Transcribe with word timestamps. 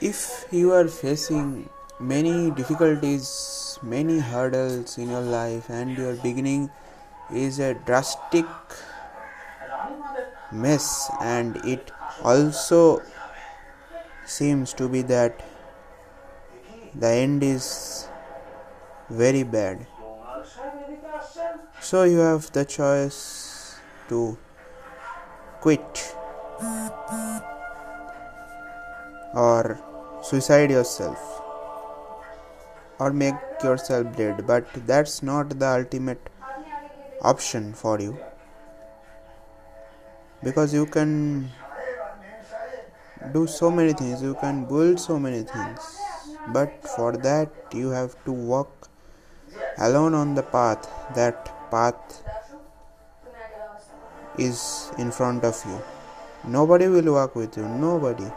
if 0.00 0.46
you 0.50 0.72
are 0.72 0.88
facing 0.88 1.68
many 2.00 2.50
difficulties, 2.50 3.78
many 3.82 4.18
hurdles 4.18 4.98
in 4.98 5.10
your 5.10 5.20
life, 5.20 5.68
and 5.68 5.96
your 5.96 6.14
beginning 6.14 6.70
is 7.32 7.58
a 7.58 7.74
drastic 7.74 8.46
mess, 10.52 11.10
and 11.20 11.56
it 11.64 11.90
also 12.22 13.02
seems 14.24 14.72
to 14.74 14.88
be 14.88 15.02
that 15.02 15.44
the 16.94 17.08
end 17.08 17.42
is 17.42 18.08
very 19.10 19.42
bad. 19.42 19.86
So 21.80 22.02
you 22.04 22.18
have 22.18 22.52
the 22.52 22.64
choice 22.64 23.76
to 24.08 24.38
quit 25.60 26.14
or 29.34 29.78
suicide 30.22 30.70
yourself 30.70 31.18
or 32.98 33.12
make 33.12 33.34
yourself 33.62 34.16
dead. 34.16 34.46
But 34.46 34.66
that's 34.86 35.22
not 35.22 35.58
the 35.58 35.66
ultimate 35.66 36.30
option 37.22 37.72
for 37.72 38.00
you. 38.00 38.18
Because 40.42 40.72
you 40.72 40.86
can 40.86 41.50
do 43.32 43.46
so 43.46 43.70
many 43.70 43.92
things 43.92 44.22
you 44.22 44.34
can 44.40 44.64
build 44.64 45.00
so 45.00 45.18
many 45.18 45.42
things. 45.42 45.98
But 46.48 46.88
for 46.96 47.16
that 47.16 47.50
you 47.72 47.90
have 47.90 48.16
to 48.24 48.32
walk 48.32 48.88
alone 49.78 50.14
on 50.14 50.34
the 50.34 50.42
path. 50.42 50.88
That 51.14 51.70
path 51.70 52.22
is 54.38 54.90
in 54.98 55.10
front 55.10 55.44
of 55.44 55.60
you. 55.66 55.80
Nobody 56.46 56.86
will 56.86 57.12
walk 57.12 57.34
with 57.34 57.56
you. 57.56 57.68
Nobody 57.68 58.30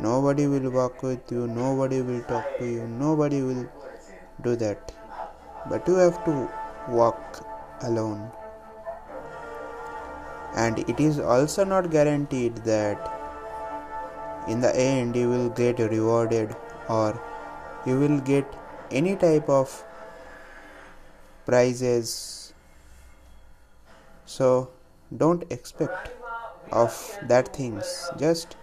Nobody 0.00 0.46
will 0.46 0.70
walk 0.70 1.02
with 1.02 1.30
you, 1.30 1.46
nobody 1.46 2.00
will 2.00 2.22
talk 2.22 2.58
to 2.58 2.66
you, 2.66 2.86
nobody 2.86 3.42
will 3.42 3.68
do 4.42 4.56
that. 4.56 4.92
But 5.68 5.86
you 5.86 5.94
have 5.94 6.24
to 6.24 6.50
walk 6.88 7.46
alone. 7.82 8.30
And 10.54 10.78
it 10.78 10.98
is 10.98 11.18
also 11.18 11.64
not 11.64 11.90
guaranteed 11.90 12.56
that 12.64 13.10
in 14.48 14.60
the 14.60 14.74
end 14.76 15.14
you 15.14 15.28
will 15.28 15.48
get 15.50 15.78
rewarded 15.78 16.56
or 16.88 17.20
you 17.86 17.98
will 17.98 18.18
get 18.20 18.44
any 18.90 19.16
type 19.16 19.48
of 19.48 19.84
prizes. 21.46 22.52
So 24.26 24.70
don't 25.16 25.44
expect 25.50 26.10
of 26.70 27.18
that 27.28 27.54
things. 27.54 28.10
Just 28.18 28.56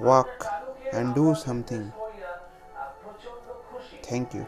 walk 0.00 0.46
and 0.92 1.14
do 1.14 1.34
something. 1.34 1.92
Thank 4.02 4.34
you. 4.34 4.46